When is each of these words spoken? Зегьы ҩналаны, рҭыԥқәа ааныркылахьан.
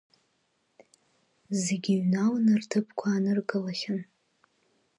Зегьы 1.63 1.93
ҩналаны, 2.01 2.53
рҭыԥқәа 2.61 3.07
ааныркылахьан. 3.11 4.01